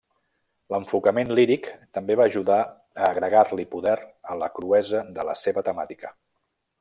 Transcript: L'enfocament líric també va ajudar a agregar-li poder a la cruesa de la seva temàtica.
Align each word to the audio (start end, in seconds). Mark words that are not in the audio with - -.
L'enfocament 0.73 1.33
líric 1.39 1.67
també 1.97 2.15
va 2.21 2.25
ajudar 2.33 2.57
a 2.63 3.09
agregar-li 3.11 3.67
poder 3.77 3.95
a 4.35 4.39
la 4.45 4.49
cruesa 4.59 5.03
de 5.19 5.27
la 5.31 5.37
seva 5.47 5.69
temàtica. 5.69 6.15